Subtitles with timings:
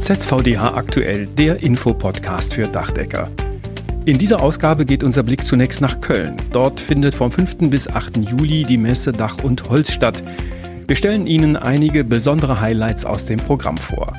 [0.00, 3.30] ZVDH aktuell, der Infopodcast für Dachdecker.
[4.06, 6.36] In dieser Ausgabe geht unser Blick zunächst nach Köln.
[6.52, 7.68] Dort findet vom 5.
[7.70, 8.16] bis 8.
[8.16, 10.22] Juli die Messe Dach und Holz statt.
[10.86, 14.16] Wir stellen Ihnen einige besondere Highlights aus dem Programm vor.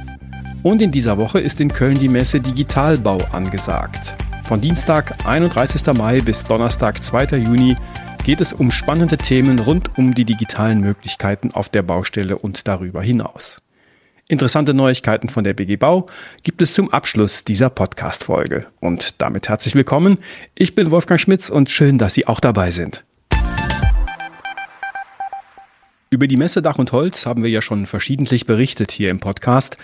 [0.61, 4.15] Und in dieser Woche ist in Köln die Messe Digitalbau angesagt.
[4.43, 5.87] Von Dienstag, 31.
[5.97, 7.37] Mai bis Donnerstag, 2.
[7.37, 7.75] Juni
[8.23, 13.01] geht es um spannende Themen rund um die digitalen Möglichkeiten auf der Baustelle und darüber
[13.01, 13.63] hinaus.
[14.31, 16.05] Interessante Neuigkeiten von der BG Bau
[16.43, 18.65] gibt es zum Abschluss dieser Podcast-Folge.
[18.79, 20.19] Und damit herzlich willkommen.
[20.55, 23.03] Ich bin Wolfgang Schmitz und schön, dass Sie auch dabei sind.
[26.09, 29.75] Über die Messe Dach und Holz haben wir ja schon verschiedentlich berichtet hier im Podcast.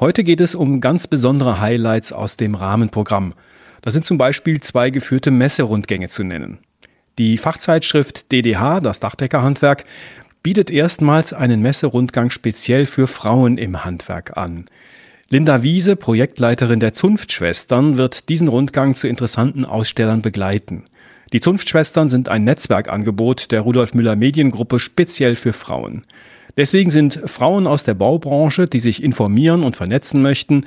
[0.00, 3.34] Heute geht es um ganz besondere Highlights aus dem Rahmenprogramm.
[3.82, 6.58] Da sind zum Beispiel zwei geführte Messerundgänge zu nennen.
[7.18, 9.84] Die Fachzeitschrift DDH, das Dachdeckerhandwerk,
[10.46, 14.66] bietet erstmals einen Messerundgang speziell für Frauen im Handwerk an.
[15.28, 20.84] Linda Wiese, Projektleiterin der Zunftschwestern, wird diesen Rundgang zu interessanten Ausstellern begleiten.
[21.32, 26.04] Die Zunftschwestern sind ein Netzwerkangebot der Rudolf Müller Mediengruppe speziell für Frauen.
[26.56, 30.64] Deswegen sind Frauen aus der Baubranche, die sich informieren und vernetzen möchten,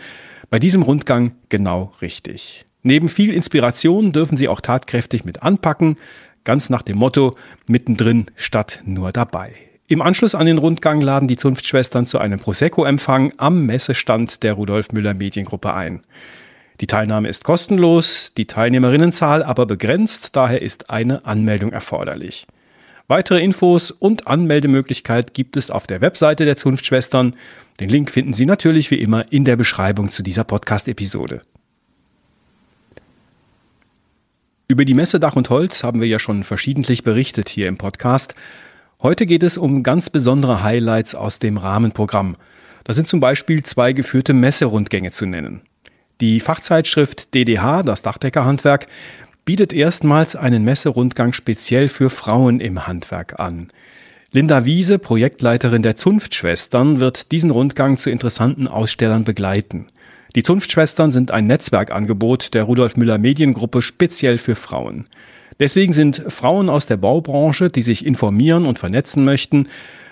[0.50, 2.66] bei diesem Rundgang genau richtig.
[2.84, 5.96] Neben viel Inspiration dürfen sie auch tatkräftig mit anpacken,
[6.44, 9.54] ganz nach dem Motto mittendrin statt nur dabei.
[9.92, 14.92] Im Anschluss an den Rundgang laden die Zunftschwestern zu einem Prosecco-Empfang am Messestand der Rudolf
[14.92, 16.04] Müller Mediengruppe ein.
[16.80, 22.46] Die Teilnahme ist kostenlos, die Teilnehmerinnenzahl aber begrenzt, daher ist eine Anmeldung erforderlich.
[23.08, 27.36] Weitere Infos und Anmeldemöglichkeit gibt es auf der Webseite der Zunftschwestern.
[27.80, 31.42] Den Link finden Sie natürlich wie immer in der Beschreibung zu dieser Podcast-Episode.
[34.68, 38.36] Über die Messe Dach und Holz haben wir ja schon verschiedentlich berichtet hier im Podcast.
[39.02, 42.36] Heute geht es um ganz besondere Highlights aus dem Rahmenprogramm.
[42.84, 45.62] Da sind zum Beispiel zwei geführte Messerundgänge zu nennen.
[46.20, 48.88] Die Fachzeitschrift DDH, das Dachdeckerhandwerk,
[49.46, 53.70] bietet erstmals einen Messerundgang speziell für Frauen im Handwerk an.
[54.34, 59.88] Linda Wiese, Projektleiterin der Zunftschwestern, wird diesen Rundgang zu interessanten Ausstellern begleiten.
[60.36, 65.08] Die Zunftschwestern sind ein Netzwerkangebot der Rudolf Müller Mediengruppe speziell für Frauen.
[65.60, 69.68] Deswegen sind Frauen aus der Baubranche, die sich informieren und vernetzen möchten,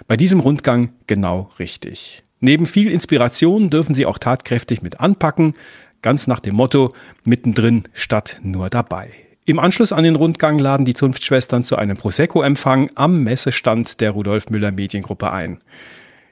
[0.08, 2.24] bei diesem Rundgang genau richtig.
[2.40, 5.53] Neben viel Inspiration dürfen sie auch tatkräftig mit anpacken,
[6.02, 6.94] ganz nach dem Motto
[7.24, 9.09] mittendrin statt nur dabei.
[9.46, 14.50] Im Anschluss an den Rundgang laden die Zunftschwestern zu einem Prosecco-Empfang am Messestand der Rudolf
[14.50, 15.59] Müller Mediengruppe ein.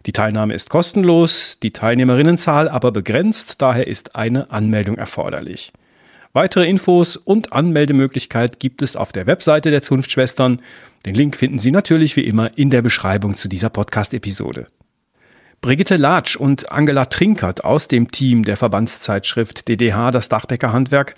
[0.05, 5.71] Die Teilnahme ist kostenlos, die Teilnehmerinnenzahl aber begrenzt, daher ist eine Anmeldung erforderlich.
[6.35, 10.61] Weitere Infos und Anmeldemöglichkeit gibt es auf der Webseite der Zunftschwestern.
[11.05, 14.67] Den Link finden Sie natürlich wie immer in der Beschreibung zu dieser Podcast-Episode.
[15.61, 21.15] Brigitte Latsch und Angela Trinkert aus dem Team der Verbandszeitschrift DDH Das Dachdeckerhandwerk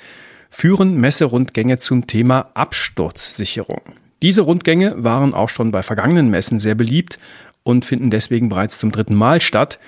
[0.51, 3.81] führen Messerundgänge zum Thema Absturzsicherung.
[4.21, 7.17] Diese Rundgänge waren auch schon bei vergangenen Messen sehr beliebt
[7.63, 9.79] und finden deswegen bereits zum dritten Mal statt.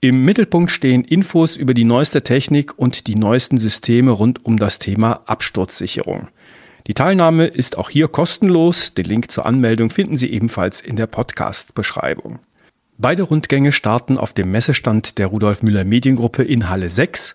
[0.00, 4.78] Im Mittelpunkt stehen Infos über die neueste Technik und die neuesten Systeme rund um das
[4.78, 6.28] Thema Absturzsicherung.
[6.86, 8.94] Die Teilnahme ist auch hier kostenlos.
[8.94, 12.38] Den Link zur Anmeldung finden Sie ebenfalls in der Podcast-Beschreibung.
[12.96, 17.34] Beide Rundgänge starten auf dem Messestand der Rudolf Müller Mediengruppe in Halle 6.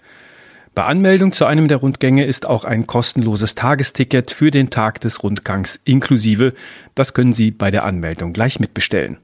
[0.74, 5.22] Bei Anmeldung zu einem der Rundgänge ist auch ein kostenloses Tagesticket für den Tag des
[5.22, 6.54] Rundgangs inklusive.
[6.96, 9.18] Das können Sie bei der Anmeldung gleich mitbestellen.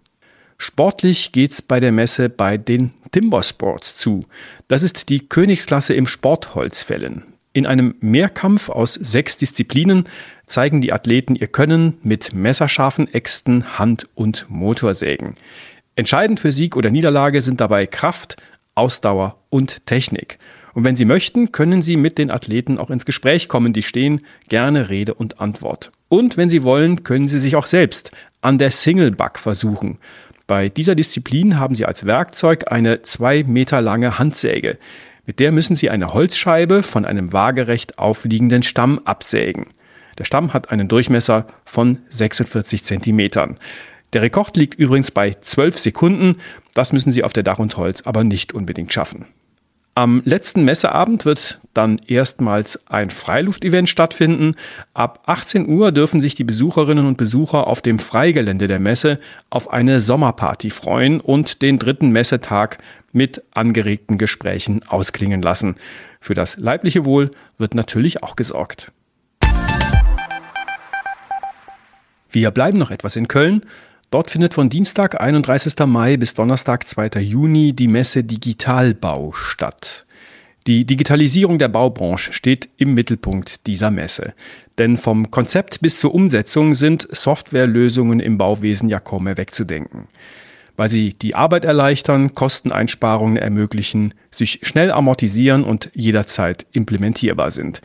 [0.61, 4.25] Sportlich geht's bei der Messe bei den Timber Sports zu.
[4.67, 7.23] Das ist die Königsklasse im Sportholzfällen.
[7.53, 10.03] In einem Mehrkampf aus sechs Disziplinen
[10.45, 15.35] zeigen die Athleten ihr Können mit messerscharfen Äxten, Hand- und Motorsägen.
[15.95, 18.35] Entscheidend für Sieg oder Niederlage sind dabei Kraft,
[18.75, 20.39] Ausdauer und Technik.
[20.73, 23.71] Und wenn Sie möchten, können Sie mit den Athleten auch ins Gespräch kommen.
[23.71, 25.91] Die stehen gerne Rede und Antwort.
[26.09, 29.97] Und wenn Sie wollen, können Sie sich auch selbst an der Singleback versuchen.
[30.49, 34.79] Bei dieser Disziplin haben Sie als Werkzeug eine zwei Meter lange Handsäge.
[35.27, 39.67] Mit der müssen Sie eine Holzscheibe von einem waagerecht aufliegenden Stamm absägen.
[40.17, 43.59] Der Stamm hat einen Durchmesser von 46 Zentimetern.
[44.13, 46.37] Der Rekord liegt übrigens bei 12 Sekunden.
[46.73, 49.27] Das müssen Sie auf der Dach und Holz aber nicht unbedingt schaffen.
[49.95, 54.55] Am letzten Messeabend wird dann erstmals ein Freiluftevent stattfinden.
[54.93, 59.19] Ab 18 Uhr dürfen sich die Besucherinnen und Besucher auf dem Freigelände der Messe
[59.49, 62.77] auf eine Sommerparty freuen und den dritten Messetag
[63.11, 65.75] mit angeregten Gesprächen ausklingen lassen.
[66.21, 68.91] Für das leibliche Wohl wird natürlich auch gesorgt.
[72.29, 73.63] Wir bleiben noch etwas in Köln
[74.11, 75.75] Dort findet von Dienstag, 31.
[75.85, 77.21] Mai bis Donnerstag, 2.
[77.21, 80.07] Juni die Messe Digitalbau statt.
[80.65, 84.33] Die Digitalisierung der Baubranche steht im Mittelpunkt dieser Messe.
[84.79, 90.07] Denn vom Konzept bis zur Umsetzung sind Softwarelösungen im Bauwesen ja kaum mehr wegzudenken.
[90.75, 97.79] Weil sie die Arbeit erleichtern, Kosteneinsparungen ermöglichen, sich schnell amortisieren und jederzeit implementierbar sind.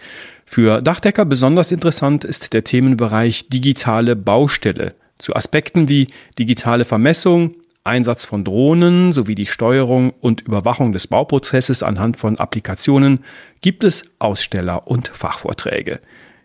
[0.46, 4.94] Für Dachdecker besonders interessant ist der Themenbereich digitale Baustelle
[5.24, 11.82] zu Aspekten wie digitale Vermessung, Einsatz von Drohnen sowie die Steuerung und Überwachung des Bauprozesses
[11.82, 13.24] anhand von Applikationen
[13.60, 16.00] gibt es Aussteller und Fachvorträge.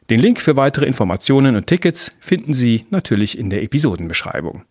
[0.10, 4.64] Den Link für weitere Informationen und Tickets finden Sie natürlich in der Episodenbeschreibung.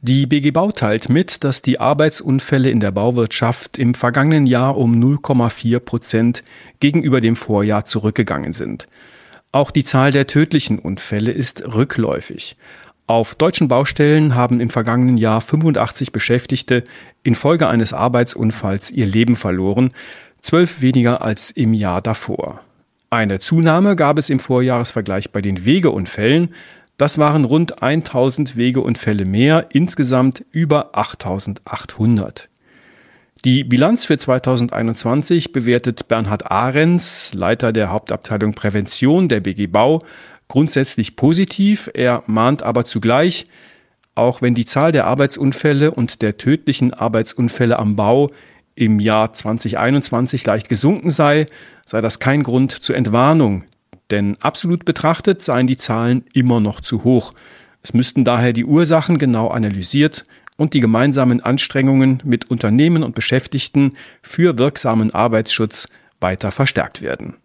[0.00, 5.00] Die BG Bau teilt mit, dass die Arbeitsunfälle in der Bauwirtschaft im vergangenen Jahr um
[5.00, 6.44] 0,4 Prozent
[6.78, 8.86] gegenüber dem Vorjahr zurückgegangen sind.
[9.54, 12.56] Auch die Zahl der tödlichen Unfälle ist rückläufig.
[13.06, 16.82] Auf deutschen Baustellen haben im vergangenen Jahr 85 Beschäftigte
[17.22, 19.92] infolge eines Arbeitsunfalls ihr Leben verloren,
[20.40, 22.62] zwölf weniger als im Jahr davor.
[23.10, 26.52] Eine Zunahme gab es im Vorjahresvergleich bei den Wegeunfällen.
[26.96, 32.48] Das waren rund 1000 Wegeunfälle mehr, insgesamt über 8800.
[33.44, 39.98] Die Bilanz für 2021 bewertet Bernhard Ahrens, Leiter der Hauptabteilung Prävention der BG Bau,
[40.48, 41.90] grundsätzlich positiv.
[41.92, 43.44] Er mahnt aber zugleich,
[44.14, 48.30] auch wenn die Zahl der Arbeitsunfälle und der tödlichen Arbeitsunfälle am Bau
[48.76, 51.44] im Jahr 2021 leicht gesunken sei,
[51.84, 53.64] sei das kein Grund zur Entwarnung.
[54.10, 57.34] Denn absolut betrachtet seien die Zahlen immer noch zu hoch.
[57.82, 60.24] Es müssten daher die Ursachen genau analysiert
[60.56, 65.88] und die gemeinsamen Anstrengungen mit Unternehmen und Beschäftigten für wirksamen Arbeitsschutz
[66.20, 67.36] weiter verstärkt werden.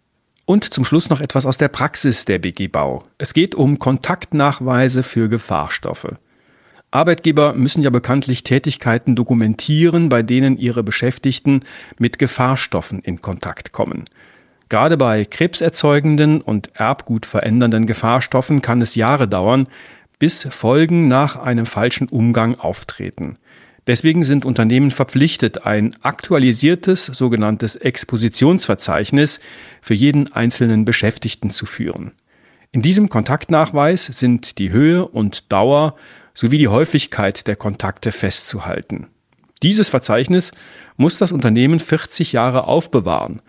[0.46, 3.04] Und zum Schluss noch etwas aus der Praxis der BG Bau.
[3.18, 6.16] Es geht um Kontaktnachweise für Gefahrstoffe.
[6.90, 11.62] Arbeitgeber müssen ja bekanntlich Tätigkeiten dokumentieren, bei denen ihre Beschäftigten
[11.98, 14.06] mit Gefahrstoffen in Kontakt kommen.
[14.68, 19.68] Gerade bei krebserzeugenden und Erbgut verändernden Gefahrstoffen kann es Jahre dauern,
[20.20, 23.38] bis Folgen nach einem falschen Umgang auftreten.
[23.88, 29.40] Deswegen sind Unternehmen verpflichtet, ein aktualisiertes sogenanntes Expositionsverzeichnis
[29.82, 32.12] für jeden einzelnen Beschäftigten zu führen.
[32.70, 35.96] In diesem Kontaktnachweis sind die Höhe und Dauer
[36.34, 39.08] sowie die Häufigkeit der Kontakte festzuhalten.
[39.62, 40.52] Dieses Verzeichnis
[40.96, 43.42] muss das Unternehmen 40 Jahre aufbewahren.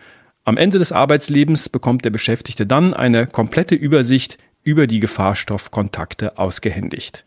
[0.43, 7.25] Am Ende des Arbeitslebens bekommt der Beschäftigte dann eine komplette Übersicht über die Gefahrstoffkontakte ausgehändigt.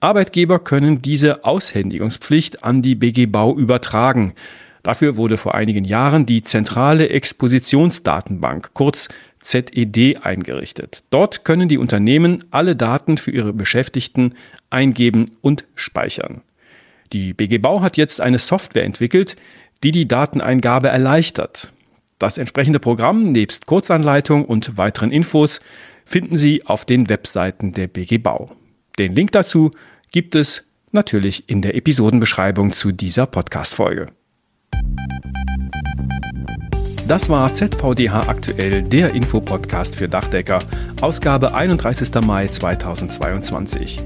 [0.00, 4.34] Arbeitgeber können diese Aushändigungspflicht an die BG Bau übertragen.
[4.82, 9.08] Dafür wurde vor einigen Jahren die zentrale Expositionsdatenbank, kurz
[9.40, 11.04] ZED, eingerichtet.
[11.10, 14.34] Dort können die Unternehmen alle Daten für ihre Beschäftigten
[14.70, 16.42] eingeben und speichern.
[17.12, 19.36] Die BG Bau hat jetzt eine Software entwickelt,
[19.82, 21.72] die die Dateneingabe erleichtert.
[22.18, 25.60] Das entsprechende Programm nebst Kurzanleitung und weiteren Infos
[26.04, 28.50] finden Sie auf den Webseiten der BG Bau.
[28.98, 29.70] Den Link dazu
[30.12, 34.06] gibt es natürlich in der Episodenbeschreibung zu dieser Podcast-Folge.
[37.06, 40.60] Das war ZVDH aktuell, der Infopodcast für Dachdecker,
[41.02, 42.14] Ausgabe 31.
[42.24, 44.00] Mai 2022.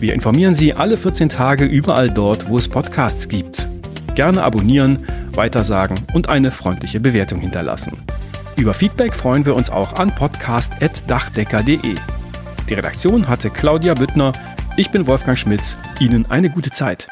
[0.00, 3.68] Wir informieren Sie alle 14 Tage überall dort, wo es Podcasts gibt.
[4.14, 7.92] Gerne abonnieren, weitersagen und eine freundliche Bewertung hinterlassen.
[8.60, 11.94] Über Feedback freuen wir uns auch an podcast.dachdecker.de.
[12.68, 14.34] Die Redaktion hatte Claudia Büttner.
[14.76, 15.78] Ich bin Wolfgang Schmitz.
[15.98, 17.08] Ihnen eine gute Zeit.